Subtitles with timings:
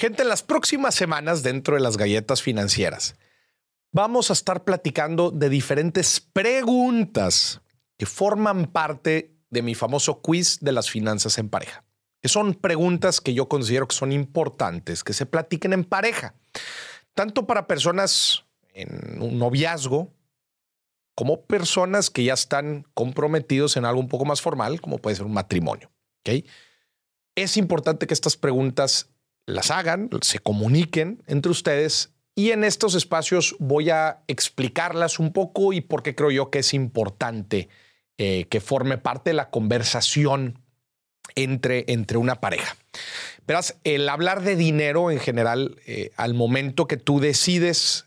[0.00, 3.16] Gente, en las próximas semanas dentro de las galletas financieras
[3.92, 7.60] vamos a estar platicando de diferentes preguntas
[7.98, 11.84] que forman parte de mi famoso quiz de las finanzas en pareja,
[12.22, 16.34] que son preguntas que yo considero que son importantes, que se platiquen en pareja,
[17.12, 20.14] tanto para personas en un noviazgo
[21.14, 25.26] como personas que ya están comprometidos en algo un poco más formal, como puede ser
[25.26, 25.92] un matrimonio.
[27.34, 29.09] Es importante que estas preguntas
[29.50, 35.72] las hagan, se comuniquen entre ustedes y en estos espacios voy a explicarlas un poco
[35.72, 37.68] y por qué creo yo que es importante
[38.18, 40.58] eh, que forme parte de la conversación
[41.34, 42.76] entre, entre una pareja.
[43.46, 48.06] Verás, el hablar de dinero en general, eh, al momento que tú decides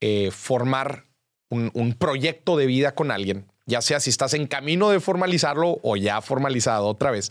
[0.00, 1.06] eh, formar
[1.48, 5.96] un, proyecto de vida con alguien, ya sea si estás en camino de formalizarlo o
[5.96, 7.30] ya formalizado otra vez,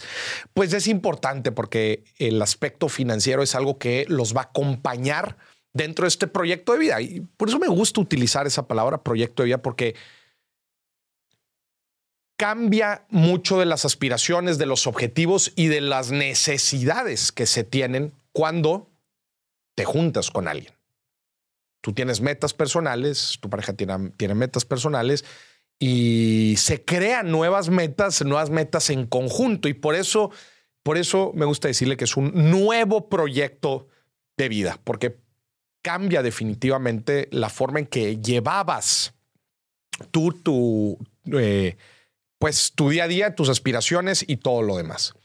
[0.53, 5.37] pues es importante porque el aspecto financiero es algo que los va a acompañar
[5.73, 7.01] dentro de este proyecto de vida.
[7.01, 9.95] Y por eso me gusta utilizar esa palabra proyecto de vida porque
[12.37, 18.13] cambia mucho de las aspiraciones, de los objetivos y de las necesidades que se tienen
[18.31, 18.89] cuando
[19.75, 20.73] te juntas con alguien
[21.81, 25.25] tú tienes metas personales, tu pareja tiene, tiene metas personales
[25.83, 29.67] y se crean nuevas metas, nuevas metas en conjunto.
[29.67, 30.29] Y por eso,
[30.83, 33.87] por eso me gusta decirle que es un nuevo proyecto
[34.37, 35.17] de vida, porque
[35.81, 39.15] cambia definitivamente la forma en que llevabas
[40.11, 40.99] tú tu,
[41.33, 41.77] eh,
[42.37, 45.15] pues tu día a día, tus aspiraciones y todo lo demás.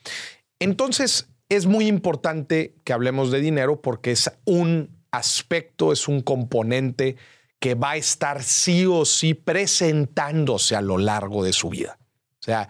[0.58, 7.16] Entonces, es muy importante que hablemos de dinero porque es un aspecto, es un componente
[7.58, 11.98] que va a estar sí o sí presentándose a lo largo de su vida.
[12.40, 12.68] O sea,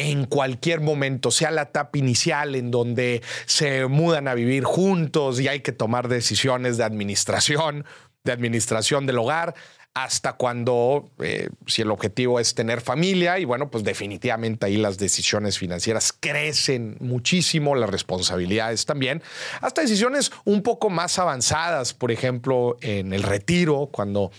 [0.00, 5.48] en cualquier momento, sea la etapa inicial en donde se mudan a vivir juntos y
[5.48, 7.84] hay que tomar decisiones de administración,
[8.24, 9.54] de administración del hogar,
[9.92, 14.98] hasta cuando, eh, si el objetivo es tener familia, y bueno, pues definitivamente ahí las
[14.98, 19.22] decisiones financieras crecen muchísimo, las responsabilidades también,
[19.60, 24.30] hasta decisiones un poco más avanzadas, por ejemplo, en el retiro, cuando...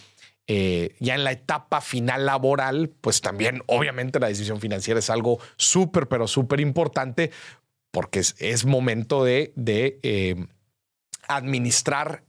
[0.54, 5.40] Eh, ya en la etapa final laboral, pues también obviamente la decisión financiera es algo
[5.56, 7.32] súper, pero súper importante
[7.90, 10.46] porque es, momento de, eh,
[11.30, 12.26] administrar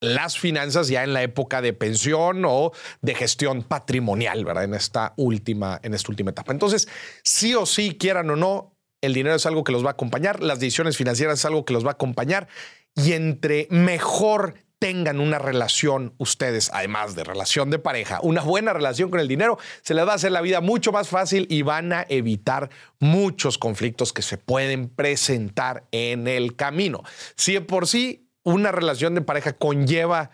[0.00, 2.70] las finanzas ya en la época de pensión o
[3.02, 4.62] de gestión patrimonial, ¿verdad?
[4.62, 6.52] En esta última, en esta última etapa.
[6.52, 6.86] Entonces,
[7.24, 10.40] sí o sí, quieran o no, el dinero es algo que los va a acompañar,
[10.40, 12.46] las decisiones financieras es algo que los va a acompañar
[12.94, 19.10] y entre mejor tengan una relación ustedes, además de relación de pareja, una buena relación
[19.10, 21.92] con el dinero, se les va a hacer la vida mucho más fácil y van
[21.92, 22.70] a evitar
[23.00, 27.02] muchos conflictos que se pueden presentar en el camino.
[27.36, 30.30] Si por sí una relación de pareja conlleva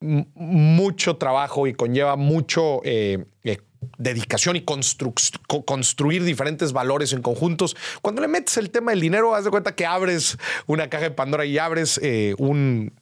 [0.00, 3.58] mucho trabajo y conlleva mucho eh, eh,
[3.98, 7.76] dedicación y construir diferentes valores en conjuntos.
[8.02, 10.36] Cuando le metes el tema del dinero, haz de cuenta que abres
[10.66, 12.92] una caja de Pandora y abres eh, un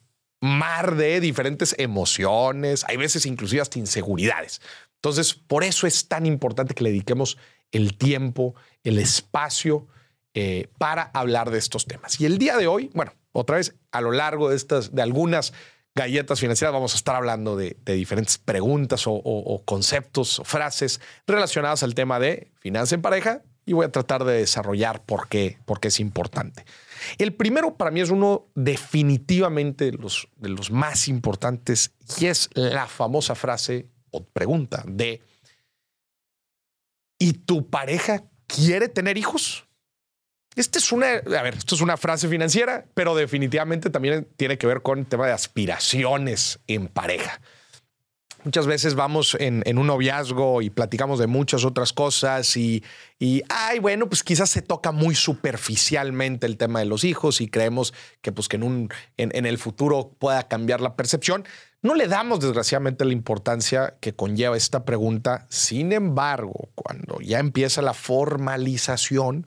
[0.45, 4.61] mar de diferentes emociones, hay veces inclusive hasta inseguridades.
[4.95, 7.37] Entonces, por eso es tan importante que le dediquemos
[7.71, 9.87] el tiempo, el espacio
[10.77, 12.19] para hablar de estos temas.
[12.19, 15.53] Y el día de hoy, bueno, otra vez, a lo largo de estas, de algunas
[15.95, 21.95] galletas financieras, vamos a estar hablando de, diferentes preguntas o, conceptos o frases relacionadas al
[21.95, 26.65] tema de finanza en pareja y voy a tratar de desarrollar por qué, es importante.
[27.17, 32.49] El primero para mí es uno definitivamente de los, de los más importantes y es
[32.53, 35.21] la famosa frase o pregunta de
[37.19, 39.67] ¿y tu pareja quiere tener hijos?
[40.55, 44.67] Esta es una, a ver, esto es una frase financiera, pero definitivamente también tiene que
[44.67, 47.41] ver con el tema de aspiraciones en pareja.
[48.45, 52.83] Muchas veces vamos en, un noviazgo y platicamos de muchas otras cosas y,
[53.19, 57.47] y, ay, bueno, pues quizás se toca muy superficialmente el tema de los hijos y
[57.47, 61.43] creemos que, pues, que en, un, en el futuro pueda cambiar la percepción.
[61.81, 65.45] No le damos, desgraciadamente, la importancia que conlleva esta pregunta.
[65.49, 69.45] Sin embargo, cuando ya empieza la formalización,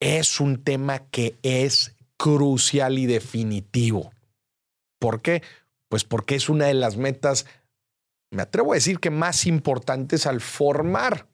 [0.00, 4.12] es un tema que es crucial y definitivo.
[4.98, 5.42] ¿Por qué?
[5.88, 7.46] Pues porque es una de las metas,
[8.30, 11.26] me atrevo a decir que más importantes al formar,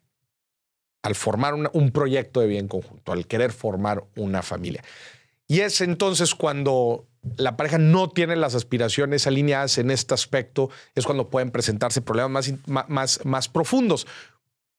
[1.02, 4.82] al formar un proyecto de bien conjunto, al querer formar una familia.
[5.48, 7.06] Y es entonces cuando
[7.36, 12.52] la pareja no tiene las aspiraciones alineadas en este aspecto, es cuando pueden presentarse problemas
[12.66, 14.06] más, más, más profundos.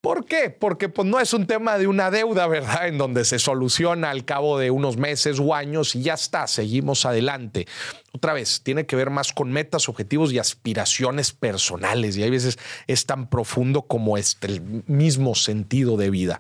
[0.08, 0.50] ¿Por qué?
[0.50, 2.88] Porque pues, no es un tema de una deuda, ¿verdad?
[2.88, 7.06] En donde se soluciona al cabo de unos meses o años y ya está, seguimos
[7.06, 7.68] adelante.
[8.14, 12.16] Otra vez, tiene que ver más con metas, objetivos y aspiraciones personales.
[12.16, 12.58] Y hay veces
[12.88, 16.40] es tan profundo como este, el mismo sentido de vida.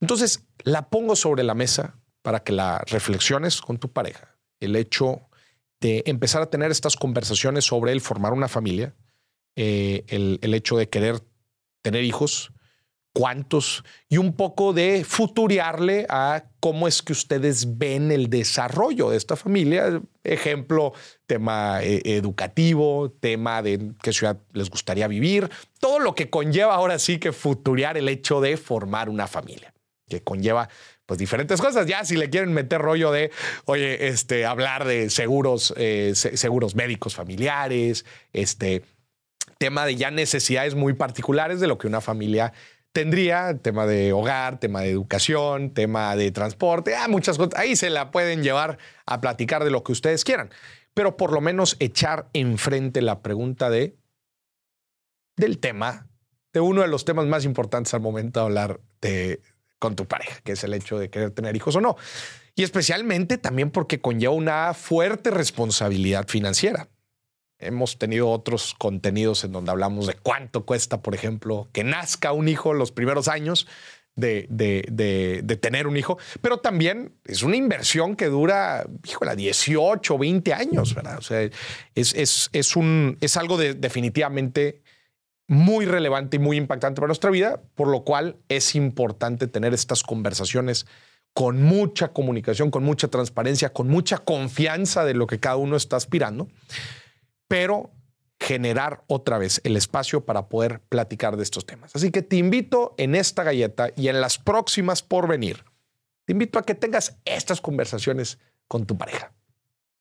[0.00, 4.36] Entonces, la pongo sobre la mesa para que la reflexiones con tu pareja.
[4.60, 5.20] El hecho
[5.80, 8.94] de empezar a tener estas conversaciones sobre el formar una familia,
[9.56, 11.20] eh, el, el hecho de querer
[11.82, 12.53] tener hijos,
[13.14, 19.16] cuántos y un poco de futuriarle a cómo es que ustedes ven el desarrollo de
[19.16, 20.02] esta familia.
[20.24, 20.92] Ejemplo,
[21.26, 26.98] tema eh, educativo, tema de qué ciudad les gustaría vivir, todo lo que conlleva ahora
[26.98, 29.72] sí que futuriar el hecho de formar una familia,
[30.08, 30.68] que conlleva
[31.06, 31.86] pues diferentes cosas.
[31.86, 33.30] Ya si le quieren meter rollo de,
[33.66, 38.82] oye, este, hablar de seguros, eh, seguros médicos familiares, este
[39.58, 42.52] tema de ya necesidades muy particulares de lo que una familia
[42.94, 47.58] tendría tema de hogar, tema de educación, tema de transporte, ah, muchas cosas.
[47.58, 50.50] Ahí se la pueden llevar a platicar de lo que ustedes quieran,
[50.94, 53.96] pero por lo menos echar enfrente la pregunta de
[55.36, 56.06] del tema,
[56.52, 59.42] de uno de los temas más importantes al momento de hablar de,
[59.80, 61.96] con tu pareja, que es el hecho de querer tener hijos o no.
[62.54, 66.88] Y especialmente también porque conlleva una fuerte responsabilidad financiera.
[67.64, 72.48] Hemos tenido otros contenidos en donde hablamos de cuánto cuesta, por ejemplo, que nazca un
[72.48, 73.66] hijo los primeros años
[74.16, 80.54] de, de, tener un hijo, pero también es una inversión que dura, híjole, 18, 20
[80.54, 81.18] años, ¿verdad?
[81.18, 81.40] O sea,
[81.94, 84.82] es, es, un, es algo definitivamente
[85.46, 90.02] muy relevante y muy impactante para nuestra vida, por lo cual es importante tener estas
[90.02, 90.86] conversaciones
[91.32, 95.96] con mucha comunicación, con mucha transparencia, con mucha confianza de lo que cada uno está
[95.96, 96.48] aspirando
[97.48, 97.90] pero
[98.40, 101.94] generar otra vez el espacio para poder platicar de estos temas.
[101.94, 105.64] Así que te invito en esta galleta y en las próximas por venir,
[106.24, 108.38] te invito a que tengas estas conversaciones
[108.68, 109.32] con tu pareja.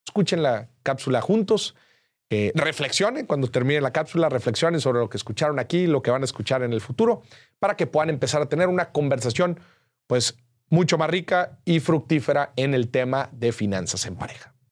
[0.05, 1.75] Escuchen la cápsula juntos,
[2.29, 6.23] eh, reflexionen cuando termine la cápsula, reflexionen sobre lo que escucharon aquí, lo que van
[6.23, 7.21] a escuchar en el futuro,
[7.59, 9.59] para que puedan empezar a tener una conversación
[10.07, 10.35] pues
[10.69, 14.52] mucho más rica y fructífera en el tema de finanzas en pareja.